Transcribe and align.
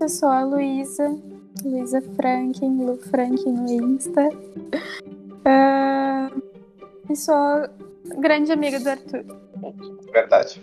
Eu 0.00 0.08
sou 0.08 0.30
a 0.30 0.42
Luísa, 0.42 1.14
Luísa 1.62 2.00
Franklin, 2.16 2.84
Lu 2.86 2.96
Franklin 2.96 3.52
no 3.52 3.70
Insta. 3.70 4.30
Uh, 5.44 6.42
e 7.10 7.14
sou 7.14 7.68
grande 8.18 8.50
amiga 8.50 8.80
do 8.80 8.88
Arthur. 8.88 9.24
Verdade. 10.10 10.62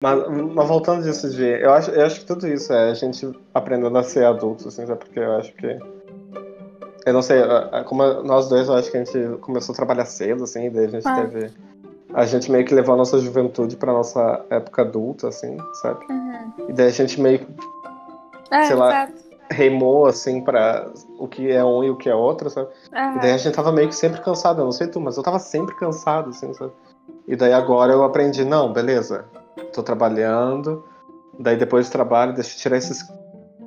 Mas, 0.00 0.28
mas 0.54 0.68
voltando 0.68 1.02
disso 1.02 1.28
de. 1.28 1.44
Eu 1.44 1.72
acho, 1.72 1.90
eu 1.90 2.06
acho 2.06 2.20
que 2.20 2.26
tudo 2.26 2.46
isso 2.46 2.72
é 2.72 2.90
a 2.90 2.94
gente 2.94 3.32
aprendendo 3.52 3.98
a 3.98 4.04
ser 4.04 4.24
adulto, 4.26 4.68
assim? 4.68 4.86
Porque 4.86 5.18
eu 5.18 5.32
acho 5.32 5.52
que. 5.54 5.76
Eu 7.04 7.12
não 7.12 7.22
sei, 7.22 7.40
como 7.86 8.04
nós 8.22 8.48
dois, 8.48 8.68
eu 8.68 8.74
acho 8.74 8.92
que 8.92 8.96
a 8.96 9.04
gente 9.04 9.38
começou 9.38 9.72
a 9.72 9.76
trabalhar 9.76 10.04
cedo, 10.04 10.44
assim, 10.44 10.70
daí 10.70 10.84
a 10.84 10.88
gente 10.88 11.08
ah. 11.08 11.26
teve. 11.26 11.50
A 12.14 12.24
gente 12.24 12.50
meio 12.50 12.64
que 12.64 12.74
levou 12.74 12.94
a 12.94 12.98
nossa 12.98 13.18
juventude 13.18 13.76
pra 13.76 13.92
nossa 13.92 14.44
época 14.50 14.82
adulta, 14.82 15.28
assim, 15.28 15.58
sabe? 15.74 16.06
Uhum. 16.08 16.68
E 16.68 16.72
daí 16.72 16.86
a 16.86 16.90
gente 16.90 17.20
meio 17.20 17.40
que. 17.40 17.77
É, 18.50 18.64
sei 18.64 18.76
lá. 18.76 18.88
Exato 18.88 19.28
reimou, 19.50 20.06
assim, 20.06 20.42
pra 20.42 20.90
o 21.18 21.26
que 21.26 21.50
é 21.50 21.64
um 21.64 21.82
e 21.82 21.90
o 21.90 21.96
que 21.96 22.08
é 22.08 22.14
outro, 22.14 22.50
sabe? 22.50 22.68
Uhum. 22.92 23.16
E 23.16 23.20
daí 23.20 23.32
a 23.32 23.38
gente 23.38 23.54
tava 23.54 23.72
meio 23.72 23.88
que 23.88 23.94
sempre 23.94 24.20
cansado, 24.20 24.60
eu 24.60 24.64
não 24.64 24.72
sei 24.72 24.86
tu, 24.86 25.00
mas 25.00 25.16
eu 25.16 25.22
tava 25.22 25.38
sempre 25.38 25.74
cansado, 25.74 26.30
assim, 26.30 26.52
sabe? 26.54 26.72
E 27.26 27.34
daí 27.34 27.52
agora 27.52 27.92
eu 27.92 28.04
aprendi, 28.04 28.44
não, 28.44 28.72
beleza, 28.72 29.24
tô 29.72 29.82
trabalhando, 29.82 30.84
daí 31.38 31.56
depois 31.56 31.88
do 31.88 31.92
trabalho, 31.92 32.34
deixa 32.34 32.54
eu 32.54 32.60
tirar 32.60 32.76
esses 32.76 33.06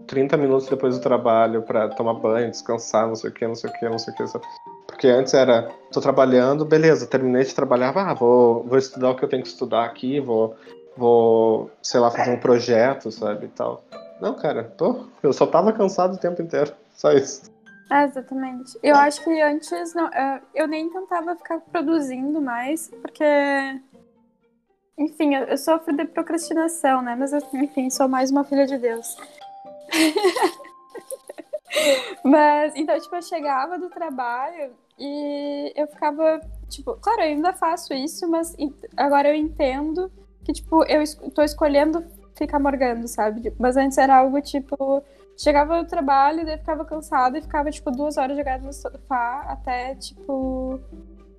30 0.08 0.38
minutos 0.38 0.68
depois 0.68 0.98
do 0.98 1.02
trabalho 1.02 1.62
para 1.64 1.90
tomar 1.90 2.14
banho, 2.16 2.52
descansar, 2.52 3.08
não 3.08 3.16
sei 3.16 3.30
o 3.30 3.34
que, 3.34 3.48
não 3.48 3.56
sei 3.56 3.70
o 3.70 3.74
que, 3.74 3.90
não 3.90 4.00
sei 4.00 4.14
o 4.14 4.18
que, 4.18 4.28
sabe? 4.28 4.46
Porque 4.86 5.08
antes 5.08 5.34
era, 5.34 5.70
tô 5.92 6.00
trabalhando, 6.00 6.66
beleza, 6.66 7.08
terminei 7.08 7.44
de 7.44 7.56
trabalhar, 7.56 7.94
ah, 7.96 8.14
vou, 8.14 8.64
vou 8.64 8.78
estudar 8.78 9.12
o 9.12 9.16
que 9.16 9.26
eu 9.26 9.30
tenho 9.30 9.42
que 9.42 9.50
estudar 9.50 9.86
aqui, 9.86 10.20
vou, 10.20 10.56
vou, 10.96 11.72
sei 11.82 12.00
lá, 12.00 12.12
fazer 12.12 12.32
um 12.32 12.40
projeto, 12.40 13.10
sabe, 13.10 13.46
e 13.46 13.50
tal. 13.50 13.84
Não, 14.22 14.36
cara, 14.36 14.64
tô, 14.64 15.08
eu 15.24 15.34
só 15.34 15.48
tava 15.48 15.74
cansado 15.74 16.14
o 16.14 16.20
tempo 16.20 16.42
inteiro, 16.42 16.74
só 16.94 17.12
isso. 17.12 17.52
É, 17.92 18.06
exatamente. 18.06 18.78
Eu 18.82 18.96
acho 18.96 19.22
que 19.24 19.42
antes 19.42 19.94
não, 19.96 20.08
é, 20.08 20.42
eu 20.54 20.68
nem 20.68 20.90
tentava 20.90 21.36
ficar 21.36 21.60
produzindo 21.60 22.40
mais, 22.40 22.90
porque 23.02 23.26
enfim, 24.98 25.34
eu, 25.34 25.58
sofro 25.58 25.96
de 25.96 26.06
procrastinação, 26.06 27.02
né? 27.02 27.16
Mas, 27.16 27.34
enfim, 27.54 27.90
sou 27.90 28.08
mais 28.08 28.30
uma 28.30 28.44
filha 28.44 28.68
de 28.68 28.78
Deus. 28.78 29.18
Mas, 32.24 32.74
então, 32.76 33.00
tipo, 33.00 33.16
eu 33.16 33.22
chegava 33.24 33.80
do 33.80 33.90
trabalho 33.90 34.74
e 35.00 35.74
eu 35.76 35.88
ficava, 35.88 36.40
tipo, 36.70 36.94
claro, 36.98 37.22
eu 37.22 37.28
ainda 37.28 37.54
faço 37.54 37.94
isso, 37.94 38.30
mas 38.30 38.54
agora 38.96 39.30
eu 39.30 39.36
entendo 39.36 40.12
que, 40.44 40.52
tipo, 40.52 40.84
eu 40.84 41.02
tô 41.34 41.42
escolhendo 41.42 42.06
ficar 42.46 42.60
morgando, 42.60 43.08
sabe? 43.08 43.54
Mas 43.60 43.78
antes 43.78 43.98
era 43.98 44.18
algo, 44.18 44.42
tipo, 44.42 45.04
chegava 45.38 45.82
do 45.84 45.88
trabalho, 45.88 46.46
daí 46.46 46.58
ficava 46.58 46.86
cansada 46.86 47.38
e 47.38 47.42
ficava, 47.42 47.70
tipo, 47.72 47.92
duas 47.92 48.18
horas 48.18 48.38
jogada 48.38 48.66
no 48.66 48.74
sofá 48.74 49.46
até, 49.48 49.96
tipo, 49.96 50.80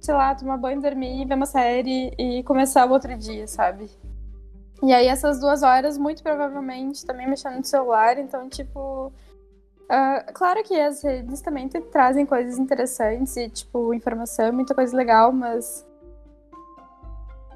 sei 0.01 0.15
lá, 0.15 0.35
tomar 0.35 0.57
banho, 0.57 0.81
dormir, 0.81 1.27
ver 1.27 1.35
uma 1.35 1.47
série 1.47 2.13
e 2.19 2.43
começar 2.45 2.87
o 2.87 2.93
outro 2.93 3.17
dia, 3.17 3.47
sabe? 3.47 3.91
E 4.83 4.93
aí 4.93 5.07
essas 5.07 5.39
duas 5.39 5.63
horas, 5.63 5.97
muito 5.97 6.23
provavelmente, 6.23 7.07
também 7.07 7.29
mexendo 7.29 7.59
no 7.59 7.65
celular, 7.65 8.19
então, 8.19 8.49
tipo. 8.49 9.13
Uh, 9.85 10.33
claro 10.33 10.63
que 10.63 10.79
as 10.81 11.03
redes 11.03 11.41
também 11.41 11.69
trazem 11.69 12.25
coisas 12.25 12.59
interessantes 12.59 13.37
e, 13.37 13.49
tipo, 13.49 13.95
informação, 13.95 14.53
muita 14.53 14.75
coisa 14.75 14.97
legal, 14.97 15.33
mas. 15.33 15.87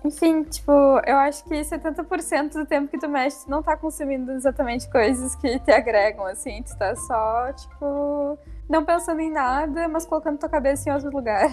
Enfim, 0.06 0.44
tipo, 0.44 0.70
eu 1.04 1.16
acho 1.16 1.42
que 1.44 1.54
70% 1.54 2.52
do 2.52 2.64
tempo 2.64 2.88
que 2.88 2.96
tu 2.96 3.08
mexe, 3.08 3.44
tu 3.44 3.50
não 3.50 3.60
tá 3.60 3.76
consumindo 3.76 4.30
exatamente 4.30 4.88
coisas 4.88 5.34
que 5.34 5.58
te 5.58 5.72
agregam, 5.72 6.24
assim, 6.26 6.62
tu 6.62 6.78
tá 6.78 6.94
só, 6.94 7.52
tipo, 7.52 8.38
não 8.68 8.84
pensando 8.84 9.20
em 9.20 9.32
nada, 9.32 9.88
mas 9.88 10.06
colocando 10.06 10.38
tua 10.38 10.48
cabeça 10.48 10.88
em 10.88 10.92
outro 10.92 11.10
lugar. 11.10 11.50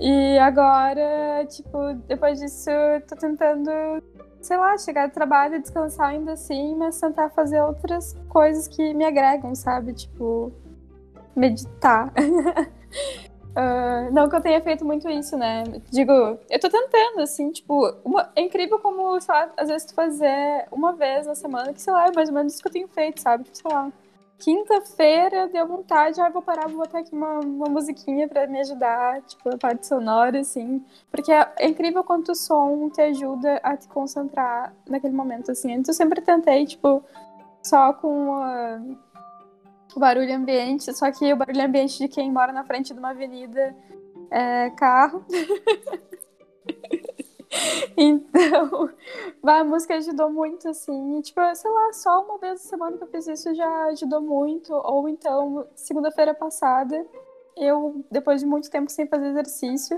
E 0.00 0.36
agora, 0.38 1.46
tipo, 1.46 1.94
depois 2.08 2.40
disso, 2.40 2.68
eu 2.68 3.00
tô 3.02 3.14
tentando, 3.14 3.70
sei 4.40 4.56
lá, 4.56 4.76
chegar 4.76 5.06
do 5.06 5.12
trabalho, 5.12 5.62
descansar 5.62 6.08
ainda 6.08 6.32
assim, 6.32 6.74
mas 6.74 7.00
tentar 7.00 7.30
fazer 7.30 7.62
outras 7.62 8.14
coisas 8.28 8.66
que 8.66 8.92
me 8.94 9.04
agregam, 9.04 9.54
sabe? 9.54 9.92
Tipo, 9.92 10.52
meditar. 11.36 12.12
uh, 13.56 14.12
não 14.12 14.28
que 14.28 14.36
eu 14.36 14.40
tenha 14.40 14.60
feito 14.60 14.84
muito 14.84 15.08
isso, 15.08 15.36
né? 15.36 15.64
Digo, 15.90 16.12
eu 16.12 16.60
tô 16.60 16.68
tentando, 16.68 17.20
assim, 17.20 17.50
tipo, 17.50 17.94
uma, 18.04 18.30
é 18.36 18.42
incrível 18.42 18.78
como, 18.78 19.20
sei 19.20 19.34
lá, 19.34 19.50
às 19.56 19.68
vezes 19.68 19.86
tu 19.86 19.94
fazer 19.94 20.66
uma 20.70 20.92
vez 20.92 21.26
na 21.26 21.34
semana, 21.34 21.72
que 21.72 21.80
sei 21.80 21.92
lá, 21.92 22.08
é 22.08 22.12
mais 22.12 22.28
ou 22.28 22.34
menos 22.34 22.54
isso 22.54 22.62
que 22.62 22.68
eu 22.68 22.72
tenho 22.72 22.88
feito, 22.88 23.20
sabe? 23.20 23.44
Tipo, 23.44 23.68
sei 23.68 23.76
lá 23.76 23.92
quinta-feira 24.38 25.48
deu 25.48 25.66
vontade, 25.66 26.20
ah, 26.20 26.28
vou 26.28 26.42
parar, 26.42 26.68
vou 26.68 26.78
botar 26.78 26.98
aqui 26.98 27.14
uma, 27.14 27.38
uma 27.40 27.66
musiquinha 27.66 28.28
para 28.28 28.46
me 28.46 28.60
ajudar, 28.60 29.22
tipo, 29.22 29.48
a 29.48 29.56
parte 29.56 29.86
sonora, 29.86 30.40
assim. 30.40 30.84
Porque 31.10 31.32
é, 31.32 31.50
é, 31.58 31.68
incrível 31.68 32.04
quanto 32.04 32.32
o 32.32 32.34
som 32.34 32.90
te 32.90 33.00
ajuda 33.00 33.60
a 33.62 33.76
te 33.76 33.88
concentrar 33.88 34.74
naquele 34.88 35.14
momento, 35.14 35.50
assim. 35.50 35.74
Antes 35.74 35.88
eu 35.88 35.94
sempre 35.94 36.20
tentei, 36.20 36.66
tipo, 36.66 37.02
só 37.62 37.92
com 37.94 38.96
o 39.96 40.00
barulho 40.00 40.34
ambiente, 40.34 40.92
só 40.94 41.10
que 41.10 41.32
o 41.32 41.36
barulho 41.36 41.64
ambiente 41.64 41.98
de 41.98 42.08
quem 42.08 42.30
mora 42.30 42.52
na 42.52 42.64
frente 42.64 42.92
de 42.92 42.98
uma 42.98 43.10
avenida 43.10 43.74
é 44.30 44.70
carro. 44.70 45.24
Então, 47.96 48.90
a 49.44 49.64
música 49.64 49.94
ajudou 49.94 50.30
muito, 50.30 50.68
assim. 50.68 51.20
Tipo, 51.20 51.40
sei 51.54 51.70
lá, 51.70 51.92
só 51.92 52.24
uma 52.24 52.38
vez 52.38 52.54
na 52.54 52.70
semana 52.70 52.96
que 52.96 53.04
eu 53.04 53.08
fiz 53.08 53.26
isso 53.26 53.54
já 53.54 53.84
ajudou 53.86 54.20
muito. 54.20 54.72
Ou 54.72 55.08
então, 55.08 55.66
segunda-feira 55.74 56.34
passada, 56.34 57.06
eu, 57.56 58.04
depois 58.10 58.40
de 58.40 58.46
muito 58.46 58.70
tempo 58.70 58.90
sem 58.90 59.06
fazer 59.06 59.28
exercício, 59.28 59.96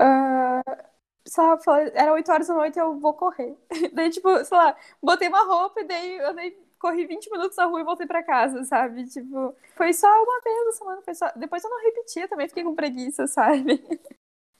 uh, 0.00 0.89
sei 1.26 1.44
lá, 1.44 1.58
era 1.94 2.12
8 2.12 2.30
horas 2.32 2.48
da 2.48 2.54
noite 2.54 2.78
eu 2.78 2.98
vou 2.98 3.14
correr. 3.14 3.56
daí, 3.92 4.10
tipo, 4.10 4.44
sei 4.44 4.56
lá, 4.56 4.76
botei 5.02 5.28
uma 5.28 5.44
roupa 5.44 5.80
e 5.80 5.84
daí 5.84 6.16
eu 6.16 6.34
corri 6.78 7.06
20 7.06 7.30
minutos 7.30 7.56
na 7.56 7.66
rua 7.66 7.80
e 7.80 7.84
voltei 7.84 8.06
pra 8.06 8.22
casa, 8.22 8.64
sabe? 8.64 9.04
Tipo, 9.06 9.54
foi 9.76 9.92
só 9.92 10.08
uma 10.08 10.40
vez 10.40 10.66
na 10.66 10.72
semana, 10.72 11.02
foi 11.02 11.14
só... 11.14 11.30
Depois 11.36 11.62
eu 11.62 11.70
não 11.70 11.82
repetia 11.82 12.26
também, 12.26 12.48
fiquei 12.48 12.64
com 12.64 12.74
preguiça, 12.74 13.26
sabe? 13.28 13.82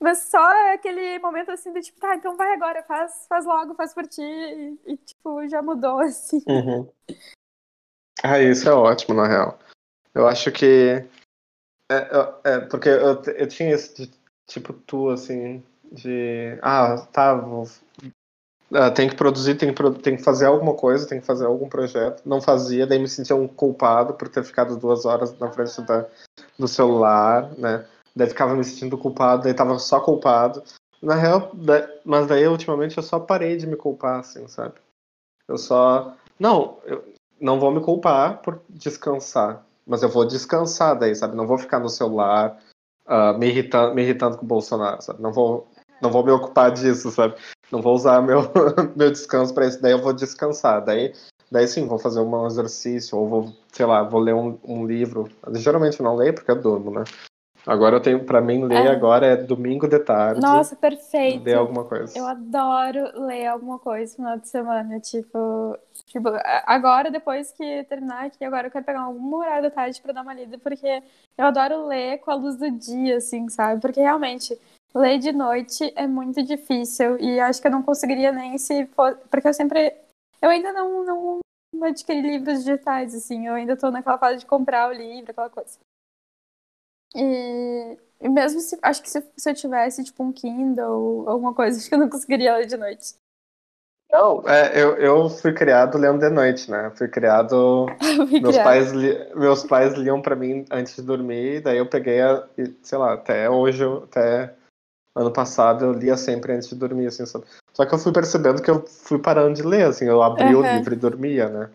Mas 0.00 0.19
só 0.19 0.72
aquele 0.72 1.19
momento 1.19 1.50
assim 1.50 1.72
de 1.72 1.82
tipo, 1.82 2.00
tá, 2.00 2.15
então 2.15 2.37
vai 2.37 2.54
agora, 2.54 2.82
faz, 2.82 3.27
faz 3.28 3.44
logo, 3.44 3.75
faz 3.75 3.92
por 3.92 4.06
ti. 4.06 4.22
E, 4.22 4.78
e 4.87 4.97
tipo, 4.97 5.47
já 5.48 5.60
mudou, 5.60 6.00
assim. 6.00 6.42
Uhum. 6.48 6.91
Ah, 8.22 8.38
isso 8.38 8.69
é 8.69 8.72
ótimo, 8.72 9.15
na 9.15 9.27
real. 9.27 9.59
Eu 10.15 10.27
acho 10.27 10.50
que. 10.53 11.04
É, 11.91 12.50
é 12.53 12.60
porque 12.60 12.88
eu, 12.88 13.22
eu 13.22 13.48
tinha 13.48 13.75
esse 13.75 13.94
de, 13.94 14.12
tipo 14.47 14.72
tu, 14.72 15.10
assim, 15.10 15.62
de. 15.90 16.58
Ah, 16.62 17.06
tá, 17.12 17.34
vou, 17.34 17.66
ah, 18.72 18.90
tem 18.90 19.08
que 19.08 19.16
produzir, 19.16 19.56
tem 19.56 19.74
que, 19.74 19.90
tem 20.00 20.16
que 20.16 20.22
fazer 20.22 20.46
alguma 20.46 20.74
coisa, 20.74 21.06
tem 21.06 21.20
que 21.20 21.26
fazer 21.26 21.44
algum 21.44 21.68
projeto. 21.68 22.22
Não 22.24 22.40
fazia, 22.40 22.86
daí 22.86 22.98
me 22.98 23.08
sentia 23.08 23.34
um 23.34 23.48
culpado 23.48 24.14
por 24.14 24.28
ter 24.28 24.44
ficado 24.44 24.76
duas 24.76 25.04
horas 25.04 25.36
na 25.38 25.50
frente 25.50 25.80
da, 25.82 26.06
do 26.58 26.68
celular, 26.68 27.50
né? 27.58 27.84
Daí 28.14 28.28
ficava 28.28 28.54
me 28.54 28.64
sentindo 28.64 28.98
culpado, 28.98 29.44
daí 29.44 29.54
tava 29.54 29.78
só 29.78 30.00
culpado. 30.00 30.62
Na 31.02 31.14
real, 31.14 31.50
mas 32.04 32.26
daí 32.26 32.46
ultimamente 32.46 32.96
eu 32.96 33.02
só 33.02 33.18
parei 33.18 33.56
de 33.56 33.66
me 33.66 33.76
culpar, 33.76 34.20
assim, 34.20 34.46
sabe? 34.46 34.74
Eu 35.48 35.56
só. 35.56 36.14
Não, 36.38 36.78
eu 36.84 37.02
não 37.40 37.58
vou 37.58 37.72
me 37.72 37.80
culpar 37.80 38.42
por 38.42 38.60
descansar. 38.68 39.64
Mas 39.86 40.02
eu 40.02 40.08
vou 40.08 40.26
descansar 40.26 40.96
daí, 40.96 41.14
sabe? 41.14 41.34
Não 41.34 41.46
vou 41.46 41.58
ficar 41.58 41.80
no 41.80 41.88
celular 41.88 42.60
uh, 43.06 43.36
me, 43.36 43.48
irritando, 43.48 43.94
me 43.94 44.02
irritando 44.02 44.36
com 44.36 44.44
o 44.44 44.48
Bolsonaro, 44.48 45.02
sabe? 45.02 45.20
Não 45.22 45.32
vou, 45.32 45.66
não 46.00 46.10
vou 46.10 46.24
me 46.24 46.30
ocupar 46.30 46.70
disso, 46.70 47.10
sabe? 47.10 47.34
Não 47.70 47.80
vou 47.80 47.94
usar 47.94 48.20
meu, 48.20 48.42
meu 48.96 49.10
descanso 49.10 49.54
para 49.54 49.66
isso. 49.66 49.80
Daí 49.80 49.92
eu 49.92 50.02
vou 50.02 50.12
descansar. 50.12 50.84
Daí, 50.84 51.12
daí 51.50 51.66
sim, 51.66 51.86
vou 51.86 51.98
fazer 51.98 52.20
um 52.20 52.47
exercício, 52.47 53.16
ou 53.18 53.28
vou, 53.28 53.52
sei 53.72 53.86
lá, 53.86 54.02
vou 54.02 54.20
ler 54.20 54.34
um, 54.34 54.58
um 54.64 54.86
livro. 54.86 55.28
Geralmente 55.54 56.00
eu 56.00 56.04
não 56.04 56.16
leio 56.16 56.34
porque 56.34 56.50
eu 56.50 56.60
durmo, 56.60 56.91
né? 56.91 57.04
Agora 57.66 57.97
eu 57.97 58.00
tenho, 58.00 58.24
para 58.24 58.41
mim, 58.41 58.64
ler 58.64 58.86
é. 58.86 58.88
agora 58.88 59.26
é 59.26 59.36
domingo 59.36 59.86
de 59.86 59.98
tarde. 59.98 60.41
Nossa, 60.41 60.74
perfeito. 60.74 61.44
Ler 61.44 61.56
alguma 61.56 61.84
coisa. 61.84 62.16
Eu 62.16 62.26
adoro 62.26 63.26
ler 63.26 63.46
alguma 63.46 63.78
coisa 63.78 64.12
no 64.12 64.16
final 64.16 64.38
de 64.38 64.48
semana. 64.48 65.00
Tipo, 65.00 65.76
tipo, 66.06 66.28
agora, 66.64 67.10
depois 67.10 67.53
que 67.53 67.84
terminar 67.84 68.26
aqui, 68.26 68.44
agora 68.44 68.68
eu 68.68 68.70
quero 68.70 68.84
pegar 68.84 69.03
algum 69.03 69.36
horário 69.36 69.64
da 69.64 69.70
tarde 69.70 70.00
para 70.00 70.12
dar 70.12 70.22
uma 70.22 70.32
lida, 70.32 70.58
porque 70.58 71.03
eu 71.36 71.44
adoro 71.44 71.86
ler 71.86 72.18
com 72.18 72.30
a 72.30 72.34
luz 72.34 72.56
do 72.56 72.70
dia, 72.70 73.18
assim, 73.18 73.48
sabe? 73.48 73.80
Porque 73.80 74.00
realmente, 74.00 74.58
ler 74.95 75.19
de 75.19 75.33
noite 75.33 75.92
é 75.97 76.07
muito 76.07 76.42
difícil. 76.42 77.19
E 77.19 77.41
acho 77.41 77.60
que 77.60 77.66
eu 77.69 77.72
não 77.72 77.83
conseguiria 77.83 78.33
nem 78.33 78.59
se 78.59 78.87
for. 78.89 79.16
Porque 79.31 79.48
eu 79.48 79.54
sempre. 79.54 79.95
Eu 80.42 80.51
ainda 80.51 80.72
não, 80.72 81.41
não 81.72 81.84
adquiri 81.84 82.21
livros 82.21 82.65
digitais, 82.65 83.15
assim. 83.15 83.47
Eu 83.47 83.54
ainda 83.54 83.77
tô 83.77 83.91
naquela 83.91 84.19
fase 84.19 84.41
de 84.41 84.47
comprar 84.47 84.89
o 84.89 84.92
livro, 84.92 85.31
aquela 85.31 85.51
coisa. 85.51 85.78
E, 87.15 87.98
e 88.21 88.28
mesmo 88.28 88.60
se. 88.60 88.78
Acho 88.83 89.03
que 89.03 89.10
se, 89.10 89.25
se, 89.37 89.51
eu 89.51 89.54
tivesse, 89.54 90.04
tipo, 90.04 90.22
um 90.22 90.33
Kindle 90.33 90.91
ou 90.91 91.28
alguma 91.28 91.54
coisa, 91.54 91.78
acho 91.78 91.89
que 91.89 91.95
eu 91.95 91.98
não 91.98 92.09
conseguiria 92.09 92.57
ler 92.57 92.66
de 92.66 92.77
noite. 92.77 93.15
Não, 94.13 94.42
é, 94.48 94.72
eu, 94.81 94.97
eu 94.97 95.28
fui 95.31 95.53
criado 95.54 95.97
lendo 95.97 96.19
de 96.19 96.28
noite, 96.31 96.69
né? 96.71 96.91
Fui 96.97 97.07
criado. 97.09 97.87
Fui 98.28 98.41
meus, 98.41 98.57
pais 98.59 98.92
li- 98.92 99.34
meus 99.34 99.65
pais 99.65 99.95
liam 99.95 100.21
pra 100.21 100.34
mim 100.34 100.65
antes 100.71 100.97
de 100.97 101.03
dormir, 101.03 101.60
daí 101.60 101.78
eu 101.78 101.87
peguei, 101.89 102.21
a, 102.21 102.45
sei 102.83 102.98
lá, 102.98 103.13
até 103.13 103.48
hoje, 103.48 103.84
até 103.84 104.53
ano 105.16 105.33
passado, 105.33 105.84
eu 105.84 105.92
lia 105.92 106.16
sempre 106.16 106.53
antes 106.53 106.68
de 106.68 106.74
dormir, 106.74 107.07
assim, 107.07 107.27
sabe? 107.27 107.45
Só 107.72 107.84
que 107.84 107.95
eu 107.95 107.98
fui 107.98 108.12
percebendo 108.12 108.62
que 108.62 108.71
eu 108.71 108.84
fui 108.86 109.18
parando 109.18 109.54
de 109.54 109.62
ler, 109.62 109.86
assim, 109.86 110.04
eu 110.07 110.22
abri 110.22 110.54
o 110.54 110.60
Aham. 110.62 110.72
livro 110.72 110.95
e 110.95 110.97
dormia, 110.97 111.48
né? 111.48 111.71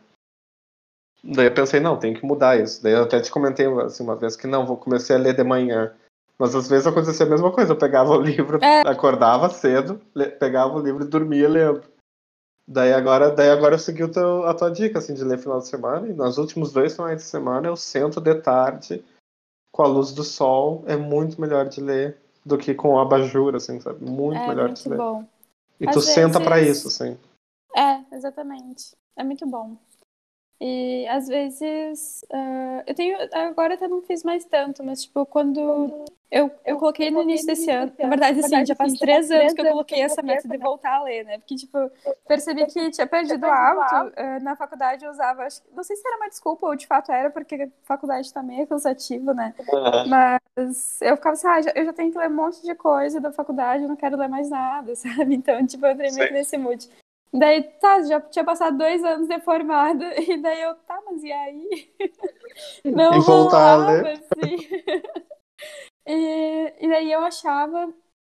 Daí 1.24 1.48
eu 1.48 1.54
pensei, 1.54 1.80
não, 1.80 1.98
tem 1.98 2.14
que 2.14 2.26
mudar 2.26 2.60
isso. 2.60 2.84
Daí 2.84 2.94
eu 2.94 3.04
até 3.04 3.20
te 3.20 3.32
comentei 3.32 3.66
assim, 3.82 4.04
uma 4.04 4.16
vez 4.16 4.36
que 4.36 4.46
não, 4.46 4.66
vou 4.66 4.78
comecei 4.78 5.16
a 5.16 5.20
ler 5.20 5.36
de 5.36 5.44
manhã. 5.44 5.92
Mas 6.38 6.54
às 6.54 6.68
vezes 6.68 6.86
acontecia 6.86 7.26
a 7.26 7.30
mesma 7.30 7.52
coisa, 7.52 7.72
eu 7.74 7.78
pegava 7.78 8.12
o 8.12 8.22
livro, 8.22 8.64
É. 8.64 8.82
acordava 8.88 9.50
cedo, 9.50 10.00
pegava 10.40 10.76
o 10.76 10.82
livro 10.82 11.04
e 11.04 11.08
dormia 11.08 11.50
lendo. 11.50 11.82
Daí 12.68 12.94
agora, 12.94 13.32
daí 13.32 13.50
agora 13.50 13.76
eu 13.76 13.80
segui 13.80 14.04
o 14.04 14.12
teu- 14.12 14.44
a 14.46 14.54
tua 14.54 14.72
dica, 14.72 15.00
assim, 15.00 15.14
de 15.14 15.24
ler 15.24 15.38
final 15.38 15.60
de 15.60 15.68
semana, 15.68 16.08
e 16.08 16.14
nos 16.14 16.38
últimos 16.38 16.72
dois 16.72 16.96
finais 16.96 17.18
de 17.18 17.24
semana 17.24 17.68
eu 17.68 17.76
sento 17.76 18.20
de 18.20 18.36
tarde 18.36 19.04
com 19.72 19.84
a 19.84 19.88
luz 19.88 20.12
do 20.12 20.24
sol, 20.24 20.84
é 20.88 20.96
muito 20.96 21.40
melhor 21.40 21.68
de 21.68 21.80
ler 21.82 22.18
do 22.46 22.58
que 22.58 22.74
com 22.76 23.00
abajur, 23.00 23.56
assim, 23.56 23.80
sabe? 23.80 24.04
Muito 24.06 24.38
É 24.38 24.48
melhor 24.48 24.70
de 24.72 24.88
muito 24.88 24.90
ler. 24.90 24.98
bom. 24.98 25.26
E 25.80 25.88
Às 25.88 25.96
tu 25.96 26.02
senta 26.02 26.40
pra 26.40 26.56
vezes- 26.58 26.78
isso, 26.78 26.88
assim. 26.88 27.18
É, 27.76 28.16
exatamente. 28.16 28.96
É 29.18 29.24
muito 29.24 29.46
bom. 29.48 29.76
E 30.62 31.06
às 31.10 31.28
vezes 31.28 32.24
ah, 32.32 32.84
eu 32.88 32.96
tenho. 32.96 33.18
Agora 33.34 33.74
até 33.74 33.88
não 33.88 34.02
fiz 34.02 34.24
mais 34.24 34.46
tanto, 34.46 34.84
mas 34.84 35.04
tipo, 35.04 35.26
quando 35.26 36.06
eu, 36.32 36.52
eu 36.66 36.78
coloquei 36.78 37.10
no 37.12 37.22
início 37.22 37.48
desse 37.48 37.70
ano. 37.72 37.92
Na 38.00 38.10
verdade, 38.10 38.40
assim, 38.40 38.66
já 38.66 38.76
faz 38.76 38.94
três 38.96 39.32
anos 39.32 39.54
que 39.54 39.62
eu 39.62 39.66
coloquei 39.68 40.02
essa 40.02 40.22
meta 40.22 40.48
de 40.48 40.58
voltar 40.58 40.96
a 40.96 41.04
ler, 41.04 41.24
né? 41.24 41.38
Porque, 41.38 41.56
tipo, 41.56 41.78
percebi 42.28 42.66
que 42.66 42.92
tinha 42.92 43.08
perdido 43.08 43.46
o 43.46 43.50
hábito. 43.50 44.14
Ah, 44.18 44.40
Na 44.42 44.56
faculdade 44.56 45.06
eu 45.06 45.12
usava, 45.12 45.44
acho, 45.44 45.62
que- 45.62 45.70
não 45.74 45.84
sei 45.84 45.96
se 45.96 46.08
era 46.08 46.18
uma 46.18 46.28
desculpa 46.30 46.66
ou 46.68 46.76
de 46.76 46.86
fato 46.88 47.12
era, 47.12 47.30
porque 47.30 47.56
a 47.56 47.68
faculdade 47.84 48.32
tá 48.34 48.42
meio 48.44 48.68
cansativo, 48.68 49.34
né? 49.34 49.54
Mas 50.08 51.02
eu 51.02 51.16
ficava 51.16 51.34
assim, 51.34 51.48
ah, 51.48 51.62
já- 51.62 51.72
eu 51.76 51.86
já 51.86 51.94
tenho 51.94 52.12
que 52.12 52.18
ler 52.18 52.30
um 52.30 52.36
monte 52.36 52.62
de 52.62 52.76
coisa 52.76 53.20
da 53.22 53.32
faculdade, 53.32 53.84
eu 53.84 53.90
não 53.90 53.96
quero 53.96 54.18
ler 54.18 54.28
mais 54.28 54.50
nada, 54.50 54.94
sabe? 55.30 55.36
Então, 55.36 55.66
tipo, 55.66 55.86
eu 55.86 55.92
entrei 55.94 56.12
meio 56.12 56.34
nesse 56.34 56.58
mood. 56.58 56.90
Daí, 57.34 57.64
tá, 57.64 58.02
já 58.04 58.22
tinha 58.22 58.46
passado 58.46 58.78
dois 58.78 59.04
anos 59.04 59.28
de 59.28 59.40
formada, 59.42 60.06
e 60.22 60.38
daí 60.42 60.62
eu, 60.62 60.76
tá, 60.76 61.02
mas 61.06 61.24
e 61.24 61.32
aí? 61.32 61.94
Não 62.86 63.14
E 63.16 63.20
voltar 63.20 63.58
a 63.58 63.76
rolava, 63.76 63.92
ler. 64.04 64.14
assim. 64.14 64.58
E, 66.08 66.74
e 66.80 66.88
daí 66.88 67.12
eu 67.12 67.22
achava, 67.22 67.92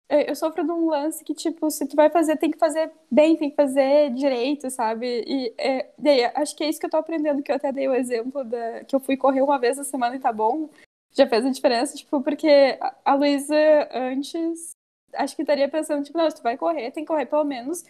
eu 0.09 0.35
sofro 0.35 0.63
de 0.63 0.71
um 0.71 0.89
lance 0.89 1.23
que, 1.23 1.33
tipo, 1.33 1.69
se 1.71 1.88
tu 1.88 1.95
vai 1.95 2.09
fazer, 2.09 2.35
tem 2.38 2.51
que 2.51 2.57
fazer 2.57 2.91
bem, 3.09 3.35
tem 3.38 3.50
que 3.50 3.56
fazer 3.56 4.12
direito, 4.12 4.69
sabe? 4.69 5.23
E 5.25 5.53
é, 5.57 5.89
daí, 5.97 6.25
acho 6.35 6.56
que 6.56 6.63
é 6.63 6.69
isso 6.69 6.79
que 6.79 6.85
eu 6.85 6.89
tô 6.89 6.97
aprendendo, 6.97 7.41
que 7.41 7.51
eu 7.51 7.56
até 7.56 7.71
dei 7.71 7.88
o 7.88 7.94
exemplo 7.94 8.44
da, 8.44 8.83
que 8.83 8.95
eu 8.95 9.00
fui 9.00 9.15
correr 9.15 9.41
uma 9.41 9.57
vez 9.57 9.77
na 9.77 9.83
semana 9.83 10.15
e 10.15 10.19
tá 10.19 10.33
bom. 10.33 10.69
Já 11.13 11.27
fez 11.27 11.45
a 11.45 11.50
diferença, 11.50 11.95
tipo, 11.95 12.21
porque 12.21 12.77
a- 13.06 13.13
Luísa 13.15 13.56
antes, 13.94 14.71
acho 15.13 15.35
que 15.35 15.41
estaria 15.41 15.68
pensando, 15.69 16.03
tipo, 16.03 16.18
não, 16.18 16.29
se 16.29 16.38
tu 16.38 16.44
vai 16.44 16.57
correr, 16.57 16.91
tem 16.91 17.03
que 17.03 17.07
correr 17.12 17.25
pelo 17.25 17.44
menos 17.44 17.83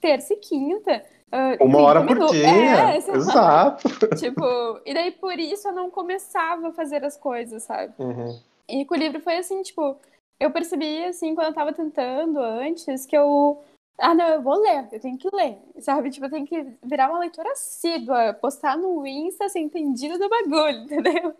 terça 0.00 0.32
e 0.32 0.36
quinta. 0.36 1.04
ah, 1.32 1.56
Uma 1.60 1.78
30 1.78 1.82
hora 1.82 2.00
por 2.06 2.14
minutos. 2.14 2.36
dia. 2.36 2.46
É. 2.48 2.96
Exato. 3.16 3.88
Tipo, 4.16 4.80
e 4.86 4.94
daí 4.94 5.10
por 5.12 5.38
isso 5.38 5.68
eu 5.68 5.72
não 5.72 5.90
começava 5.90 6.68
a 6.68 6.72
fazer 6.72 7.04
as 7.04 7.16
coisas, 7.16 7.64
sabe? 7.64 7.92
Uhum. 7.98 8.40
E 8.68 8.84
com 8.84 8.94
o 8.94 8.98
livro 8.98 9.20
foi 9.20 9.36
assim, 9.38 9.62
tipo, 9.62 9.98
eu 10.40 10.50
percebi, 10.52 11.04
assim, 11.04 11.34
quando 11.34 11.48
eu 11.48 11.54
tava 11.54 11.72
tentando 11.72 12.38
antes, 12.38 13.06
que 13.06 13.16
eu. 13.16 13.62
Ah, 13.98 14.14
não, 14.14 14.28
eu 14.28 14.42
vou 14.42 14.54
ler, 14.60 14.88
eu 14.92 15.00
tenho 15.00 15.18
que 15.18 15.28
ler, 15.34 15.58
sabe? 15.80 16.10
Tipo, 16.10 16.26
eu 16.26 16.30
tenho 16.30 16.46
que 16.46 16.62
virar 16.84 17.10
uma 17.10 17.18
leitora 17.18 17.50
assídua, 17.50 18.32
postar 18.34 18.76
no 18.76 19.04
Insta, 19.06 19.48
ser 19.48 19.58
entendida 19.60 20.18
do 20.18 20.28
bagulho, 20.28 20.82
entendeu? 20.84 21.34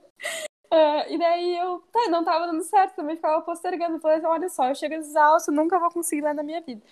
Ah, 0.71 1.07
e 1.09 1.19
daí 1.19 1.57
eu, 1.59 1.81
tá, 1.93 2.09
não 2.11 2.25
tava 2.25 2.47
dando 2.47 2.63
certo, 2.63 2.97
também 2.97 3.17
ficava 3.17 3.41
postergando. 3.43 4.01
Falei, 4.01 4.19
assim, 4.19 4.27
olha 4.27 4.49
só, 4.49 4.69
eu 4.69 4.75
chego 4.75 4.95
exausto, 4.95 5.53
nunca 5.53 5.79
vou 5.79 5.91
conseguir 5.91 6.23
ler 6.23 6.35
na 6.35 6.43
minha 6.43 6.61
vida. 6.61 6.83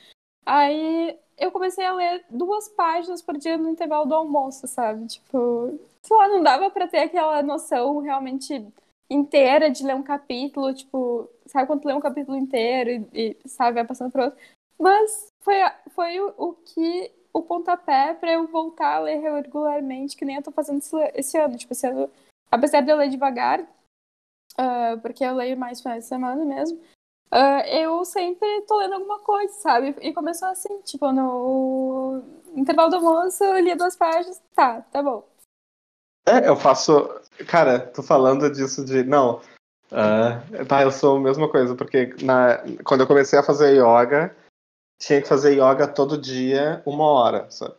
Aí 0.46 1.18
eu 1.38 1.50
comecei 1.52 1.84
a 1.84 1.92
ler 1.94 2.24
duas 2.30 2.68
páginas 2.68 3.22
por 3.22 3.36
dia 3.36 3.58
no 3.58 3.70
intervalo 3.70 4.06
do 4.06 4.14
almoço, 4.14 4.66
sabe? 4.68 5.06
Tipo, 5.08 5.78
sei 6.02 6.16
lá, 6.16 6.28
não 6.28 6.42
dava 6.42 6.70
pra 6.70 6.88
ter 6.88 6.98
aquela 7.00 7.42
noção 7.42 8.00
realmente 8.00 8.66
inteira 9.08 9.70
de 9.70 9.84
ler 9.84 9.94
um 9.94 10.02
capítulo, 10.02 10.74
tipo, 10.74 11.28
sabe 11.46 11.66
quando 11.66 11.82
tu 11.82 11.88
lê 11.88 11.94
um 11.94 12.00
capítulo 12.00 12.36
inteiro 12.36 13.06
e, 13.12 13.36
e, 13.44 13.48
sabe, 13.48 13.74
vai 13.74 13.84
passando 13.86 14.10
pro 14.10 14.24
outro. 14.24 14.38
Mas 14.78 15.28
foi, 15.42 15.56
foi 15.90 16.20
o, 16.20 16.34
o 16.36 16.52
que 16.54 17.12
o 17.32 17.42
pontapé 17.42 18.14
pra 18.14 18.32
eu 18.32 18.46
voltar 18.46 18.96
a 18.96 19.00
ler 19.00 19.18
regularmente, 19.20 20.16
que 20.16 20.24
nem 20.24 20.36
eu 20.36 20.42
tô 20.42 20.50
fazendo 20.50 20.80
esse, 21.14 21.38
ano. 21.38 21.56
Tipo, 21.56 21.72
esse 21.72 21.86
ano, 21.86 22.10
apesar 22.50 22.80
de 22.80 22.90
eu 22.90 22.96
ler 22.96 23.08
devagar, 23.08 23.66
ah, 24.58 24.98
porque 25.02 25.24
eu 25.24 25.34
leio 25.34 25.56
mais 25.56 25.80
finais 25.80 26.04
de 26.04 26.08
semana 26.08 26.44
mesmo, 26.44 26.80
ah, 27.30 27.66
eu 27.68 28.04
sempre 28.04 28.62
tô 28.62 28.78
lendo 28.78 28.94
alguma 28.94 29.18
coisa, 29.20 29.52
sabe? 29.54 29.94
E 30.00 30.12
começou 30.12 30.48
assim, 30.48 30.80
tipo, 30.82 31.12
no 31.12 32.22
intervalo 32.54 32.90
do 32.90 32.96
almoço, 32.96 33.44
eu 33.44 33.58
lia 33.60 33.76
duas 33.76 33.96
páginas, 33.96 34.42
tá, 34.54 34.82
tá 34.82 35.02
bom. 35.02 35.24
É, 36.26 36.48
eu 36.48 36.56
faço. 36.56 37.08
Cara, 37.46 37.78
tô 37.78 38.02
falando 38.02 38.50
disso 38.50 38.84
de. 38.84 39.04
Não. 39.04 39.40
ah, 39.92 40.42
tá, 40.66 40.82
eu 40.82 40.90
sou 40.90 41.18
a 41.18 41.20
mesma 41.20 41.48
coisa, 41.48 41.74
porque 41.76 42.14
na... 42.22 42.58
quando 42.84 43.02
eu 43.02 43.06
comecei 43.06 43.38
a 43.38 43.42
fazer 43.42 43.76
yoga, 43.76 44.34
tinha 45.00 45.22
que 45.22 45.28
fazer 45.28 45.52
yoga 45.52 45.86
todo 45.86 46.20
dia, 46.20 46.82
uma 46.84 47.04
hora, 47.04 47.46
sabe? 47.50 47.74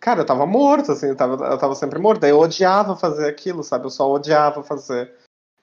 Cara, 0.00 0.22
eu 0.22 0.26
tava 0.26 0.46
morto, 0.46 0.92
assim, 0.92 1.08
eu 1.08 1.16
tava, 1.16 1.44
eu 1.44 1.58
tava 1.58 1.74
sempre 1.74 1.98
morto. 1.98 2.20
Daí 2.20 2.30
eu 2.30 2.40
odiava 2.40 2.96
fazer 2.96 3.28
aquilo, 3.28 3.62
sabe? 3.62 3.84
Eu 3.84 3.90
só 3.90 4.10
odiava 4.10 4.62
fazer. 4.62 5.12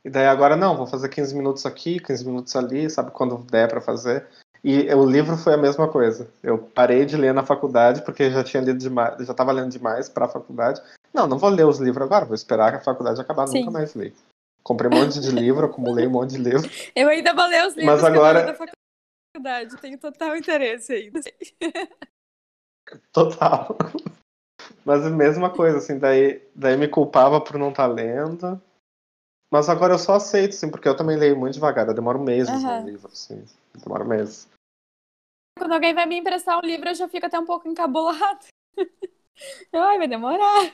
E 0.05 0.09
daí 0.09 0.27
agora 0.27 0.55
não, 0.55 0.77
vou 0.77 0.87
fazer 0.87 1.09
15 1.09 1.35
minutos 1.35 1.65
aqui, 1.65 1.99
15 1.99 2.25
minutos 2.25 2.55
ali, 2.55 2.89
sabe? 2.89 3.11
Quando 3.11 3.39
der 3.39 3.67
pra 3.67 3.81
fazer. 3.81 4.27
E 4.63 4.93
o 4.93 5.05
livro 5.05 5.35
foi 5.37 5.53
a 5.53 5.57
mesma 5.57 5.87
coisa. 5.87 6.29
Eu 6.43 6.57
parei 6.57 7.05
de 7.05 7.17
ler 7.17 7.33
na 7.33 7.43
faculdade, 7.43 8.03
porque 8.03 8.29
já 8.29 8.43
tinha 8.43 8.61
lido 8.61 8.79
demais, 8.79 9.25
já 9.25 9.33
tava 9.33 9.51
lendo 9.51 9.71
demais 9.71 10.07
pra 10.07 10.27
faculdade. 10.27 10.81
Não, 11.13 11.27
não 11.27 11.37
vou 11.37 11.49
ler 11.49 11.65
os 11.65 11.79
livros 11.79 12.05
agora, 12.05 12.25
vou 12.25 12.35
esperar 12.35 12.71
que 12.71 12.77
a 12.77 12.83
faculdade 12.83 13.19
acabar, 13.19 13.47
Sim. 13.47 13.59
nunca 13.59 13.71
mais 13.71 13.95
li. 13.95 14.13
Comprei 14.63 14.91
um 14.91 14.95
monte 14.95 15.19
de 15.19 15.31
livro, 15.31 15.65
acumulei 15.65 16.05
um 16.07 16.11
monte 16.11 16.31
de 16.31 16.37
livro. 16.37 16.61
Eu 16.95 17.07
ainda 17.09 17.33
vou 17.33 17.45
ler 17.47 17.65
os 17.65 17.75
livros 17.75 17.93
Mas 17.93 18.01
que 18.01 18.07
agora- 18.07 18.45
da 18.45 18.55
faculdade, 19.33 19.77
tenho 19.81 19.97
total 19.97 20.35
interesse 20.35 20.93
ainda. 20.93 21.19
Total. 23.11 23.75
Mas 24.85 25.05
a 25.05 25.09
mesma 25.09 25.49
coisa, 25.49 25.77
assim, 25.79 25.99
daí, 25.99 26.41
daí 26.55 26.77
me 26.77 26.87
culpava 26.87 27.41
por 27.41 27.57
não 27.57 27.69
estar 27.69 27.85
lendo. 27.87 28.61
Mas 29.51 29.69
agora 29.69 29.93
eu 29.93 29.99
só 29.99 30.15
aceito, 30.15 30.51
assim, 30.53 30.69
porque 30.69 30.87
eu 30.87 30.95
também 30.95 31.17
leio 31.17 31.37
muito 31.37 31.53
devagar. 31.55 31.87
Eu 31.87 31.93
demoro 31.93 32.19
meses 32.19 32.63
Aham. 32.63 32.81
no 32.81 32.85
livro, 32.89 33.09
assim. 33.11 33.45
Demoro 33.75 34.05
meses. 34.05 34.47
Quando 35.57 35.73
alguém 35.73 35.93
vai 35.93 36.05
me 36.05 36.17
emprestar 36.17 36.57
um 36.57 36.65
livro, 36.65 36.89
eu 36.89 36.95
já 36.95 37.07
fico 37.09 37.25
até 37.25 37.37
um 37.39 37.45
pouco 37.45 37.67
encabulado. 37.67 38.45
Ai, 39.73 39.97
vai 39.97 40.07
demorar. 40.07 40.73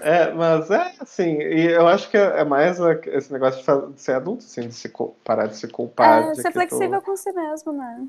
É, 0.00 0.32
mas 0.32 0.70
é 0.70 0.94
assim, 1.00 1.38
e 1.40 1.70
eu 1.70 1.86
acho 1.88 2.10
que 2.10 2.16
é 2.16 2.44
mais 2.44 2.80
a- 2.80 2.92
esse 3.06 3.32
negócio 3.32 3.92
de, 3.92 4.00
ser 4.00 4.12
adulto, 4.12 4.44
assim, 4.44 4.68
de 4.68 4.74
se 4.74 4.92
parar 5.24 5.46
de 5.46 5.56
se 5.56 5.66
culpar. 5.68 6.22
É, 6.30 6.34
ser 6.34 6.42
que 6.42 6.48
tu- 6.50 6.52
flexível 6.54 7.02
com 7.02 7.16
si 7.16 7.32
mesmo, 7.32 7.72
né? 7.72 8.08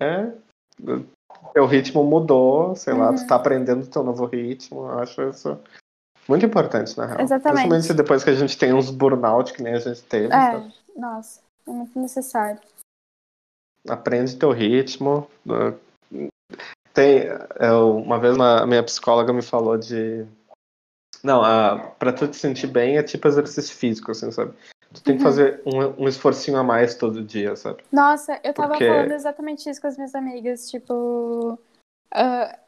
É. 0.00 0.32
Teu 1.52 1.66
ritmo 1.66 2.02
mudou, 2.04 2.74
sei 2.74 2.94
lá, 2.94 3.10
Uhum. 3.10 3.16
tu 3.16 3.26
tá 3.26 3.36
aprendendo 3.36 3.86
teu 3.86 4.02
novo 4.02 4.24
ritmo. 4.26 4.80
Eu 4.86 4.98
acho 5.00 5.22
isso 5.28 5.60
muito 6.28 6.46
importante, 6.46 6.96
na 6.96 7.06
real. 7.06 7.20
Exatamente. 7.20 7.68
Principalmente 7.68 7.94
depois 7.94 8.24
que 8.24 8.30
a 8.30 8.34
gente 8.34 8.56
tem 8.56 8.72
uns 8.72 8.90
burnout 8.90 9.52
que 9.52 9.62
nem 9.62 9.74
a 9.74 9.78
gente 9.78 10.02
teve. 10.04 10.32
É, 10.32 10.62
nossa, 10.96 11.40
é 11.66 11.70
muito 11.70 11.98
necessário. 11.98 12.58
Aprende 13.88 14.36
teu 14.36 14.50
ritmo. 14.52 15.28
né? 15.44 15.74
Tem, 16.92 17.20
é, 17.58 17.72
uma 17.72 18.18
vez 18.18 18.34
uma, 18.36 18.62
a 18.62 18.66
minha 18.66 18.82
psicóloga 18.82 19.32
me 19.32 19.42
falou 19.42 19.76
de. 19.78 20.26
Não, 21.22 21.42
a, 21.42 21.78
pra 21.98 22.12
tu 22.12 22.26
te 22.28 22.36
sentir 22.36 22.66
bem 22.66 22.96
é 22.96 23.02
tipo 23.02 23.28
exercício 23.28 23.74
físico, 23.76 24.10
assim, 24.10 24.30
sabe? 24.30 24.52
Tu 24.92 25.02
tem 25.02 25.16
que 25.16 25.22
Uhum. 25.22 25.28
fazer 25.28 25.62
um, 25.64 26.04
um 26.04 26.08
esforcinho 26.08 26.56
a 26.58 26.64
mais 26.64 26.94
todo 26.96 27.22
dia, 27.22 27.54
sabe? 27.54 27.84
Nossa, 27.92 28.40
eu 28.42 28.52
tava 28.52 28.70
Porque- 28.70 28.86
falando 28.88 29.12
exatamente 29.12 29.68
isso 29.70 29.80
com 29.80 29.86
as 29.86 29.96
minhas 29.96 30.14
amigas, 30.14 30.68
tipo. 30.70 31.58
ah, 32.12 32.58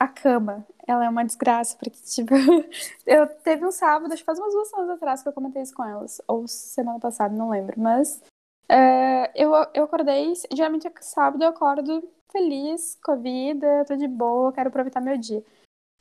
a 0.00 0.06
cama, 0.06 0.64
ela 0.86 1.04
é 1.04 1.08
uma 1.08 1.24
desgraça, 1.24 1.76
porque, 1.76 1.98
tipo, 2.04 2.32
eu 3.04 3.26
teve 3.26 3.66
um 3.66 3.72
sábado, 3.72 4.12
acho 4.12 4.22
que 4.22 4.26
faz 4.26 4.38
umas 4.38 4.52
duas 4.54 4.68
semanas 4.68 4.90
atrás 4.90 5.22
que 5.22 5.28
eu 5.28 5.32
comentei 5.32 5.60
isso 5.60 5.74
com 5.74 5.84
elas, 5.84 6.22
ou 6.28 6.46
semana 6.46 7.00
passada, 7.00 7.34
não 7.34 7.50
lembro, 7.50 7.74
mas 7.80 8.22
é, 8.68 9.32
eu, 9.34 9.52
eu 9.74 9.84
acordei, 9.84 10.32
geralmente 10.52 10.90
sábado 11.00 11.42
eu 11.42 11.48
acordo 11.48 12.02
feliz 12.30 12.98
com 13.02 13.12
a 13.12 13.16
vida, 13.16 13.84
tô 13.86 13.96
de 13.96 14.06
boa, 14.06 14.52
quero 14.52 14.68
aproveitar 14.68 15.00
meu 15.00 15.16
dia. 15.16 15.42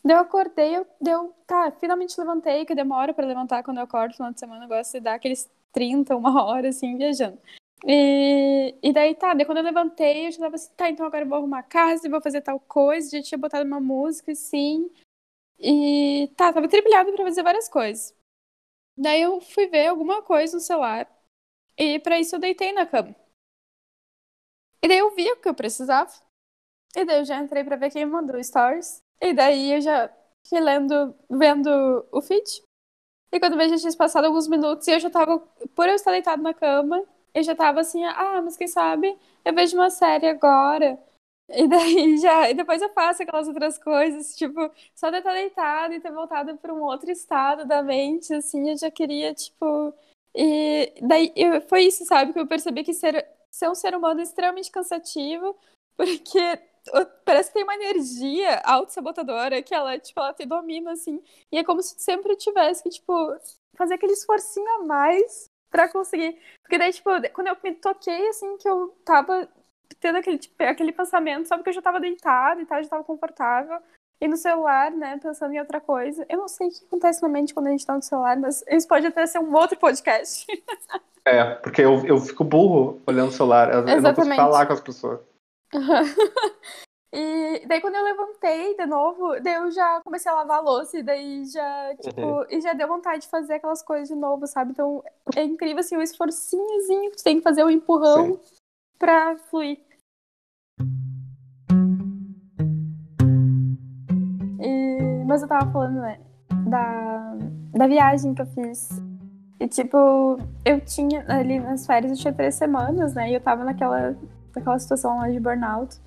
Daí 0.03 0.15
eu 0.15 0.21
acordei, 0.21 0.77
eu 0.77 0.87
deu, 1.01 1.33
tá, 1.45 1.71
finalmente 1.71 2.19
levantei, 2.19 2.65
que 2.65 2.71
eu 2.71 2.75
demoro 2.75 3.13
pra 3.13 3.25
levantar 3.25 3.63
quando 3.63 3.77
eu 3.77 3.83
acordo 3.83 4.15
final 4.15 4.31
de 4.31 4.39
semana, 4.39 4.65
eu 4.65 4.69
gosto 4.69 4.93
de 4.93 4.99
dar 5.01 5.15
aqueles 5.15 5.49
30, 5.71 6.15
uma 6.15 6.43
hora, 6.45 6.69
assim, 6.69 6.97
viajando. 6.97 7.39
E, 7.85 8.75
e 8.81 8.93
daí 8.93 9.15
tá, 9.15 9.33
daí 9.33 9.45
quando 9.45 9.59
eu 9.59 9.63
levantei, 9.63 10.27
eu 10.27 10.31
já 10.31 10.39
tava 10.39 10.55
assim, 10.55 10.71
tá, 10.75 10.89
então 10.89 11.05
agora 11.05 11.23
eu 11.23 11.29
vou 11.29 11.37
arrumar 11.37 11.59
a 11.59 11.63
casa, 11.63 12.09
vou 12.09 12.21
fazer 12.21 12.41
tal 12.41 12.59
coisa, 12.59 13.17
já 13.17 13.21
tinha 13.21 13.37
botado 13.37 13.65
uma 13.65 13.79
música, 13.79 14.31
assim. 14.31 14.89
E 15.59 16.31
tá, 16.35 16.53
tava 16.53 16.67
trilhado 16.67 17.13
pra 17.13 17.25
fazer 17.25 17.43
várias 17.43 17.69
coisas. 17.69 18.15
Daí 18.97 19.21
eu 19.21 19.41
fui 19.41 19.67
ver 19.67 19.87
alguma 19.87 20.21
coisa 20.23 20.57
no 20.57 20.61
celular. 20.61 21.07
E 21.77 21.99
para 21.99 22.19
isso 22.19 22.35
eu 22.35 22.39
deitei 22.39 22.71
na 22.73 22.85
cama. 22.85 23.15
E 24.81 24.87
daí 24.87 24.97
eu 24.99 25.13
vi 25.15 25.29
o 25.31 25.37
que 25.37 25.49
eu 25.49 25.53
precisava. 25.55 26.11
E 26.95 27.05
daí 27.05 27.19
eu 27.19 27.25
já 27.25 27.39
entrei 27.39 27.63
para 27.63 27.75
ver 27.77 27.91
quem 27.91 28.05
mandou 28.05 28.43
stories. 28.43 29.01
E 29.21 29.33
daí 29.33 29.73
eu 29.73 29.81
já 29.81 30.11
fui 30.47 30.59
lendo, 30.59 31.15
vendo 31.29 32.05
o 32.11 32.21
feed. 32.21 32.63
E 33.31 33.39
quando 33.39 33.57
vejo, 33.57 33.77
já 33.77 33.81
tinha 33.89 33.97
passado 33.97 34.25
alguns 34.25 34.47
minutos 34.47 34.87
e 34.87 34.91
eu 34.93 34.99
já 34.99 35.09
tava, 35.09 35.39
por 35.75 35.89
eu 35.89 35.95
estar 35.95 36.11
deitado 36.11 36.43
na 36.43 36.53
cama, 36.53 37.03
eu 37.33 37.43
já 37.43 37.55
tava 37.55 37.81
assim, 37.81 38.03
ah, 38.05 38.41
mas 38.43 38.57
quem 38.57 38.67
sabe 38.67 39.17
eu 39.45 39.53
vejo 39.53 39.77
uma 39.77 39.89
série 39.89 40.27
agora. 40.29 40.99
E 41.49 41.67
daí 41.67 42.17
já, 42.19 42.49
e 42.49 42.53
depois 42.53 42.81
eu 42.81 42.89
faço 42.93 43.23
aquelas 43.23 43.47
outras 43.47 43.77
coisas, 43.77 44.35
tipo, 44.35 44.59
só 44.95 45.09
de 45.09 45.17
estar 45.19 45.33
deitado 45.33 45.93
e 45.93 45.99
ter 46.01 46.11
voltado 46.11 46.57
para 46.57 46.73
um 46.73 46.81
outro 46.83 47.11
estado 47.11 47.65
da 47.65 47.83
mente, 47.83 48.33
assim, 48.33 48.69
eu 48.71 48.77
já 48.77 48.91
queria, 48.91 49.33
tipo. 49.33 49.93
E 50.39 50.93
daí 51.01 51.33
eu, 51.35 51.59
foi 51.61 51.85
isso, 51.85 52.05
sabe, 52.05 52.31
que 52.31 52.39
eu 52.39 52.45
percebi 52.45 52.83
que 52.83 52.93
ser, 52.93 53.27
ser 53.49 53.69
um 53.69 53.73
ser 53.73 53.95
humano 53.95 54.19
é 54.19 54.23
extremamente 54.23 54.69
cansativo, 54.69 55.57
porque 55.97 56.39
parece 57.25 57.49
que 57.49 57.55
tem 57.55 57.63
uma 57.63 57.73
energia 57.73 58.61
auto-sabotadora 58.63 59.63
que 59.63 59.73
ela, 59.73 59.97
tipo, 59.97 60.19
ela 60.19 60.33
te 60.33 60.45
domina, 60.45 60.91
assim, 60.91 61.21
e 61.51 61.57
é 61.57 61.63
como 61.63 61.81
se 61.81 61.99
sempre 61.99 62.35
tivesse 62.35 62.83
que, 62.83 62.89
tipo, 62.89 63.13
fazer 63.75 63.95
aquele 63.95 64.13
esforcinho 64.13 64.69
a 64.75 64.83
mais 64.83 65.49
pra 65.71 65.89
conseguir. 65.89 66.39
Porque 66.61 66.77
daí, 66.77 66.93
tipo, 66.93 67.09
quando 67.33 67.47
eu 67.47 67.57
me 67.63 67.73
toquei, 67.73 68.27
assim, 68.27 68.57
que 68.57 68.69
eu 68.69 68.89
tava 69.03 69.49
tendo 69.99 70.17
aquele, 70.19 70.37
tipo, 70.37 70.55
aquele 70.63 70.91
pensamento, 70.91 71.47
só 71.47 71.57
porque 71.57 71.69
eu 71.71 71.73
já 71.73 71.81
tava 71.81 71.99
deitada 71.99 72.61
e 72.61 72.65
tal, 72.65 72.83
já 72.83 72.89
tava 72.89 73.03
confortável. 73.03 73.81
E 74.19 74.27
no 74.27 74.35
celular, 74.35 74.91
né, 74.91 75.19
pensando 75.21 75.53
em 75.53 75.59
outra 75.59 75.79
coisa. 75.79 76.25
Eu 76.27 76.39
não 76.39 76.47
sei 76.47 76.67
o 76.67 76.71
que 76.71 76.85
acontece 76.85 77.21
na 77.21 77.29
mente 77.29 77.53
quando 77.53 77.67
a 77.67 77.71
gente 77.71 77.85
tá 77.85 77.95
no 77.95 78.01
celular, 78.01 78.35
mas 78.37 78.63
isso 78.67 78.87
pode 78.87 79.05
até 79.05 79.25
ser 79.25 79.39
um 79.39 79.53
outro 79.55 79.77
podcast. 79.77 80.45
É, 81.23 81.55
porque 81.55 81.81
eu, 81.81 82.05
eu 82.05 82.17
fico 82.19 82.43
burro 82.43 83.01
olhando 83.05 83.29
o 83.29 83.33
celular. 83.33 83.69
Eu, 83.69 83.85
eu 83.87 84.01
não 84.01 84.13
consigo 84.13 84.35
falar 84.35 84.65
com 84.65 84.73
as 84.73 84.79
pessoas. 84.79 85.19
e 87.13 87.65
daí 87.67 87.81
quando 87.81 87.95
eu 87.95 88.03
levantei 88.03 88.75
de 88.77 88.85
novo, 88.85 89.37
daí 89.41 89.55
eu 89.55 89.69
já 89.69 90.01
comecei 90.01 90.31
a 90.31 90.35
lavar 90.35 90.59
a 90.59 90.61
louça 90.61 90.97
e 90.97 91.03
daí 91.03 91.43
já, 91.45 91.95
tipo, 91.95 92.21
uhum. 92.21 92.45
e 92.49 92.61
já 92.61 92.71
deu 92.71 92.87
vontade 92.87 93.23
de 93.23 93.27
fazer 93.27 93.55
aquelas 93.55 93.83
coisas 93.83 94.07
de 94.07 94.15
novo, 94.15 94.47
sabe? 94.47 94.71
Então 94.71 95.03
é 95.35 95.43
incrível 95.43 95.81
assim 95.81 95.97
o 95.97 96.01
esforcinhozinho 96.01 97.11
que 97.11 97.17
tu 97.17 97.23
tem 97.23 97.37
que 97.37 97.43
fazer 97.43 97.63
o 97.63 97.67
um 97.67 97.71
empurrão 97.71 98.35
Sim. 98.35 98.39
pra 98.97 99.37
fluir. 99.37 99.79
Mas 105.27 105.41
eu 105.41 105.47
tava 105.47 105.69
falando, 105.71 105.99
né, 105.99 106.17
da, 106.65 107.35
da 107.73 107.87
viagem 107.87 108.33
que 108.33 108.41
eu 108.41 108.45
fiz. 108.47 108.89
E, 109.59 109.67
tipo, 109.67 110.39
eu 110.63 110.79
tinha, 110.81 111.25
ali 111.27 111.59
nas 111.59 111.85
férias, 111.85 112.11
eu 112.11 112.17
tinha 112.17 112.33
três 112.33 112.55
semanas, 112.55 113.13
né, 113.13 113.29
e 113.29 113.33
eu 113.33 113.41
tava 113.41 113.63
naquela, 113.63 114.15
naquela 114.55 114.79
situação 114.79 115.17
lá 115.17 115.29
de 115.29 115.39
burnout. 115.39 115.99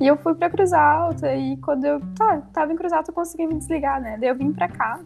E 0.00 0.06
eu 0.06 0.16
fui 0.16 0.34
pra 0.34 0.48
Cruz 0.48 0.72
Alta, 0.72 1.34
e 1.34 1.56
quando 1.56 1.84
eu 1.84 2.00
tá, 2.14 2.40
tava 2.52 2.72
em 2.72 2.76
Cruz 2.76 2.92
Alta, 2.92 3.10
eu 3.10 3.14
consegui 3.14 3.46
me 3.46 3.54
desligar, 3.54 4.00
né. 4.00 4.16
Daí 4.18 4.28
eu 4.28 4.36
vim 4.36 4.52
pra 4.52 4.68
cá, 4.68 5.00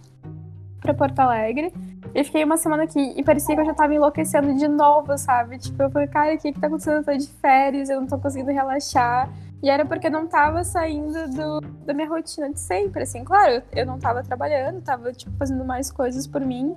pra 0.81 0.93
Porto 0.93 1.19
Alegre, 1.21 1.73
e 2.15 2.25
fiquei 2.25 2.45
uma 2.45 2.59
semana 2.59 2.83
aqui, 2.83 3.15
e 3.17 3.25
parecia 3.25 3.55
que 3.55 3.61
eu 3.63 3.65
já 3.65 3.73
tava 3.73 3.95
enlouquecendo 3.95 4.55
de 4.55 4.69
novo, 4.69 5.17
sabe? 5.17 5.57
Tipo, 5.57 5.85
eu 5.85 5.91
falei, 5.91 6.09
cara, 6.09 6.35
o 6.35 6.39
que 6.39 6.53
que 6.53 6.61
tá 6.61 6.67
acontecendo? 6.67 6.97
Eu 6.97 7.05
tô 7.05 7.13
de 7.13 7.29
férias, 7.29 7.89
eu 7.89 8.01
não 8.01 8.07
tô 8.07 8.19
conseguindo 8.19 8.51
relaxar. 8.51 9.31
E 9.63 9.71
era 9.71 9.87
porque 9.87 10.09
eu 10.09 10.11
não 10.11 10.27
tava 10.27 10.65
saindo 10.65 11.29
do, 11.29 11.61
da 11.85 11.95
minha 11.95 12.09
rotina 12.09 12.53
de 12.53 12.59
sempre, 12.59 13.05
assim. 13.05 13.25
Claro, 13.25 13.63
eu 13.73 13.87
não 13.87 13.99
tava 13.99 14.23
trabalhando, 14.23 14.83
tava, 14.83 15.13
tipo, 15.13 15.31
fazendo 15.39 15.65
mais 15.65 15.91
coisas 15.91 16.27
por 16.27 16.41
mim. 16.41 16.77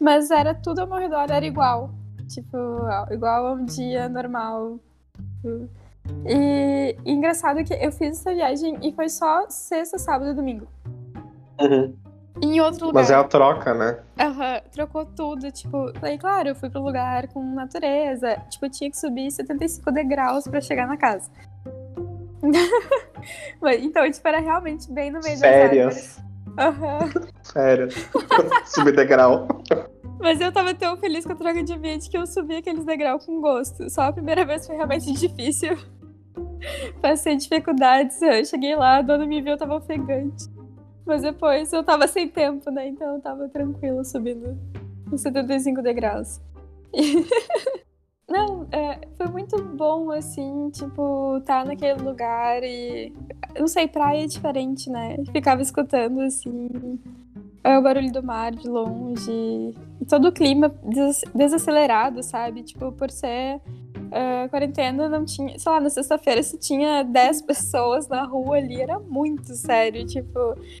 Mas 0.00 0.30
era 0.30 0.52
tudo 0.52 0.80
ao 0.80 0.86
meu 0.86 0.98
redor, 0.98 1.30
era 1.30 1.46
igual. 1.46 1.90
Tipo, 2.28 2.56
igual 3.10 3.46
a 3.46 3.52
um 3.52 3.64
dia 3.64 4.08
normal. 4.08 4.80
E, 6.26 6.96
e 7.04 7.12
engraçado 7.12 7.62
que 7.62 7.72
eu 7.72 7.92
fiz 7.92 8.18
essa 8.18 8.34
viagem 8.34 8.78
e 8.82 8.92
foi 8.92 9.08
só 9.08 9.48
sexta, 9.48 9.96
sábado 9.98 10.32
e 10.32 10.34
domingo. 10.34 10.66
Uhum. 11.60 11.94
Em 12.42 12.60
outro 12.60 12.86
lugar. 12.86 13.00
Mas 13.00 13.10
é 13.12 13.14
a 13.14 13.22
troca, 13.22 13.72
né? 13.72 14.00
Aham, 14.18 14.54
uhum, 14.54 14.60
trocou 14.72 15.06
tudo. 15.06 15.52
Tipo, 15.52 15.92
falei, 16.00 16.18
claro, 16.18 16.48
eu 16.48 16.54
fui 16.56 16.68
pro 16.68 16.82
lugar 16.82 17.28
com 17.28 17.40
natureza. 17.54 18.36
Tipo, 18.50 18.66
eu 18.66 18.70
tinha 18.70 18.90
que 18.90 18.98
subir 18.98 19.30
75 19.30 19.92
degraus 19.92 20.48
para 20.48 20.60
chegar 20.60 20.88
na 20.88 20.96
casa. 20.96 21.30
então, 23.80 24.10
tipo, 24.10 24.28
era 24.28 24.40
realmente 24.40 24.90
bem 24.92 25.10
no 25.10 25.20
meio 25.20 25.38
Férias. 25.38 25.94
das 25.94 26.24
árvores. 26.56 27.24
Uhum. 27.24 27.28
Férias. 27.52 27.94
Subir 28.66 28.94
degrau. 28.94 29.48
Mas 30.20 30.40
eu 30.40 30.52
tava 30.52 30.74
tão 30.74 30.96
feliz 30.96 31.24
com 31.26 31.32
a 31.32 31.36
troca 31.36 31.62
de 31.62 31.72
ambiente 31.72 32.08
que 32.08 32.16
eu 32.16 32.26
subi 32.26 32.56
aqueles 32.56 32.84
degraus 32.84 33.26
com 33.26 33.40
gosto. 33.40 33.90
Só 33.90 34.02
a 34.02 34.12
primeira 34.12 34.44
vez 34.44 34.66
foi 34.66 34.76
realmente 34.76 35.12
difícil. 35.14 35.76
Passei 37.00 37.36
dificuldades. 37.36 38.20
Eu 38.22 38.44
cheguei 38.44 38.76
lá, 38.76 38.98
a 38.98 39.02
dona 39.02 39.26
me 39.26 39.40
viu, 39.42 39.52
eu 39.52 39.58
tava 39.58 39.76
ofegante. 39.76 40.44
Mas 41.04 41.22
depois 41.22 41.72
eu 41.72 41.84
tava 41.84 42.08
sem 42.08 42.28
tempo, 42.28 42.70
né? 42.70 42.88
Então 42.88 43.16
eu 43.16 43.20
tava 43.20 43.48
tranquila 43.48 44.02
subindo 44.04 44.56
os 45.12 45.20
75 45.20 45.82
degraus. 45.82 46.40
Não, 48.28 48.66
é, 48.72 49.06
foi 49.16 49.26
muito 49.28 49.62
bom, 49.62 50.10
assim, 50.10 50.70
tipo, 50.70 51.36
estar 51.38 51.62
tá 51.62 51.64
naquele 51.64 52.02
lugar 52.02 52.62
e. 52.62 53.12
Não 53.58 53.68
sei, 53.68 53.86
praia 53.86 54.24
é 54.24 54.26
diferente, 54.26 54.88
né? 54.88 55.16
Ficava 55.30 55.60
escutando, 55.60 56.20
assim, 56.22 56.98
o 57.64 57.82
barulho 57.82 58.10
do 58.10 58.22
mar 58.22 58.52
de 58.52 58.68
longe. 58.68 59.74
E 60.00 60.04
todo 60.08 60.28
o 60.28 60.32
clima 60.32 60.74
des 60.82 61.22
desacelerado, 61.34 62.22
sabe? 62.22 62.62
Tipo, 62.62 62.92
por 62.92 63.10
ser 63.10 63.56
uh, 63.56 64.48
quarentena, 64.48 65.06
não 65.06 65.26
tinha. 65.26 65.58
Sei 65.58 65.70
lá, 65.70 65.78
na 65.78 65.90
sexta-feira, 65.90 66.42
se 66.42 66.58
tinha 66.58 67.02
10 67.02 67.42
pessoas 67.42 68.08
na 68.08 68.24
rua 68.24 68.56
ali, 68.56 68.80
era 68.80 68.98
muito 68.98 69.54
sério, 69.54 70.06
tipo. 70.06 70.38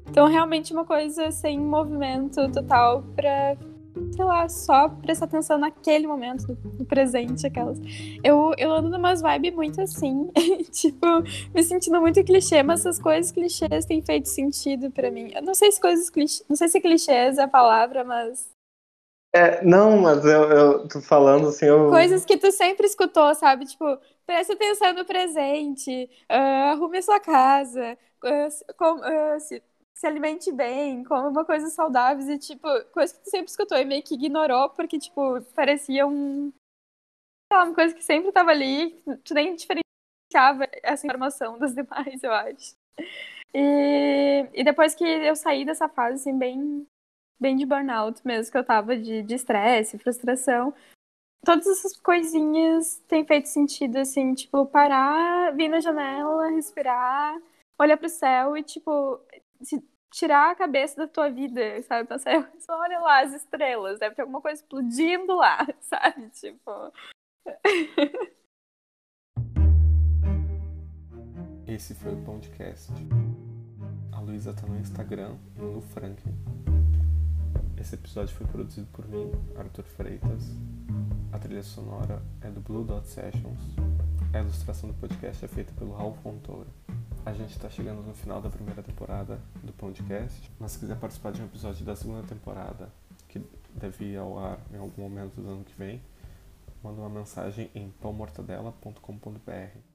Então, 0.08 0.26
realmente, 0.26 0.72
uma 0.72 0.84
coisa 0.84 1.30
sem 1.30 1.60
movimento 1.60 2.50
total 2.50 3.02
pra 3.14 3.56
sei 4.14 4.24
lá, 4.24 4.48
só 4.48 4.88
prestar 4.88 5.26
atenção 5.26 5.58
naquele 5.58 6.06
momento, 6.06 6.56
no 6.78 6.84
presente, 6.84 7.46
aquelas. 7.46 7.78
Eu, 8.22 8.52
eu 8.56 8.72
ando 8.72 8.88
numas 8.88 9.20
vibes 9.20 9.54
muito 9.54 9.80
assim, 9.80 10.30
tipo, 10.70 11.06
me 11.52 11.62
sentindo 11.62 12.00
muito 12.00 12.22
clichê, 12.24 12.62
mas 12.62 12.80
essas 12.80 12.98
coisas 13.00 13.32
clichês 13.32 13.84
têm 13.84 14.00
feito 14.02 14.28
sentido 14.28 14.90
para 14.90 15.10
mim. 15.10 15.32
Eu 15.34 15.42
não 15.42 15.54
sei 15.54 15.72
se 15.72 15.80
coisas 15.80 16.08
clichês, 16.08 16.44
não 16.48 16.56
sei 16.56 16.68
se 16.68 16.80
clichês 16.80 17.38
é 17.38 17.42
a 17.42 17.48
palavra, 17.48 18.04
mas. 18.04 18.48
É, 19.34 19.64
não, 19.64 19.98
mas 19.98 20.24
eu, 20.24 20.42
eu 20.50 20.88
tô 20.88 21.00
falando 21.00 21.48
assim. 21.48 21.66
Eu... 21.66 21.90
Coisas 21.90 22.24
que 22.24 22.36
tu 22.36 22.52
sempre 22.52 22.86
escutou, 22.86 23.34
sabe? 23.34 23.66
Tipo, 23.66 23.98
preste 24.24 24.52
atenção 24.52 24.92
no 24.94 25.04
presente, 25.04 26.08
uh, 26.30 26.72
arrume 26.72 26.98
a 26.98 27.02
sua 27.02 27.18
casa, 27.18 27.98
uh, 28.24 28.74
com, 28.76 29.00
uh, 29.00 29.40
se, 29.40 29.60
se 29.94 30.06
alimente 30.06 30.50
bem, 30.50 31.04
come 31.04 31.28
uma 31.28 31.44
coisa 31.44 31.68
saudável 31.68 32.28
e, 32.28 32.38
tipo, 32.38 32.68
coisa 32.92 33.14
que 33.14 33.22
tu 33.22 33.30
sempre 33.30 33.50
escutou 33.50 33.78
e 33.78 33.84
meio 33.84 34.02
que 34.02 34.14
ignorou 34.14 34.70
porque, 34.70 34.98
tipo, 34.98 35.40
parecia 35.54 36.06
um. 36.06 36.52
Sei 37.50 37.58
lá, 37.58 37.64
uma 37.64 37.74
coisa 37.74 37.94
que 37.94 38.02
sempre 38.02 38.32
tava 38.32 38.50
ali, 38.50 39.00
tu 39.24 39.34
nem 39.34 39.54
diferenciava 39.54 40.68
essa 40.82 41.06
informação 41.06 41.56
das 41.60 41.74
demais, 41.74 42.22
eu 42.22 42.32
acho. 42.32 42.74
E, 43.54 44.48
e 44.52 44.64
depois 44.64 44.94
que 44.94 45.04
eu 45.04 45.36
saí 45.36 45.64
dessa 45.64 45.88
fase, 45.88 46.16
assim, 46.16 46.36
bem, 46.36 46.86
bem 47.40 47.56
de 47.56 47.64
burnout 47.64 48.20
mesmo, 48.26 48.50
que 48.50 48.58
eu 48.58 48.64
tava 48.64 48.96
de 48.96 49.32
estresse, 49.32 49.98
frustração, 49.98 50.74
todas 51.44 51.66
essas 51.66 51.96
coisinhas 52.00 52.98
têm 53.06 53.24
feito 53.24 53.46
sentido, 53.46 53.98
assim, 53.98 54.34
tipo, 54.34 54.66
parar, 54.66 55.54
vir 55.54 55.68
na 55.68 55.78
janela, 55.78 56.48
respirar, 56.48 57.40
olhar 57.78 57.96
pro 57.96 58.08
céu 58.08 58.56
e, 58.56 58.62
tipo, 58.62 59.20
tirar 60.14 60.52
a 60.52 60.54
cabeça 60.54 60.96
da 60.96 61.08
tua 61.08 61.28
vida, 61.28 61.82
sabe? 61.82 62.08
Pensar, 62.08 62.50
só 62.60 62.78
olha 62.78 63.00
lá 63.00 63.22
as 63.22 63.34
estrelas, 63.34 63.98
deve 63.98 64.14
ter 64.14 64.22
alguma 64.22 64.40
coisa 64.40 64.60
explodindo 64.62 65.34
lá, 65.34 65.66
sabe? 65.80 66.30
Tipo. 66.30 66.92
Esse 71.66 71.94
foi 71.94 72.12
o 72.14 72.24
podcast. 72.24 72.92
A 74.12 74.20
Luísa 74.20 74.54
tá 74.54 74.66
no 74.66 74.78
Instagram 74.78 75.36
e 75.56 75.60
no 75.60 75.80
Franklin. 75.80 76.34
Esse 77.76 77.96
episódio 77.96 78.34
foi 78.36 78.46
produzido 78.46 78.86
por 78.92 79.06
mim, 79.08 79.32
Arthur 79.56 79.84
Freitas. 79.84 80.50
A 81.32 81.38
trilha 81.38 81.62
sonora 81.62 82.22
é 82.40 82.48
do 82.48 82.60
Blue 82.60 82.84
Dot 82.84 83.06
Sessions. 83.06 83.60
A 84.32 84.38
ilustração 84.38 84.88
do 84.88 84.94
podcast 84.94 85.44
é 85.44 85.48
feita 85.48 85.72
pelo 85.74 85.92
Raul 85.92 86.14
Fontoura. 86.14 86.68
A 87.26 87.32
gente 87.32 87.52
está 87.52 87.70
chegando 87.70 88.02
no 88.02 88.12
final 88.14 88.42
da 88.42 88.50
primeira 88.50 88.82
temporada 88.82 89.40
do 89.62 89.72
podcast. 89.72 90.52
Mas 90.60 90.72
se 90.72 90.78
quiser 90.78 90.98
participar 90.98 91.32
de 91.32 91.40
um 91.40 91.46
episódio 91.46 91.84
da 91.84 91.96
segunda 91.96 92.26
temporada, 92.26 92.92
que 93.28 93.40
deve 93.74 94.12
ir 94.12 94.18
ao 94.18 94.38
ar 94.38 94.58
em 94.72 94.76
algum 94.76 95.02
momento 95.02 95.40
do 95.40 95.48
ano 95.48 95.64
que 95.64 95.74
vem, 95.74 96.02
manda 96.82 97.00
uma 97.00 97.08
mensagem 97.08 97.70
em 97.74 97.90
pãomortadela.com.br. 98.00 99.93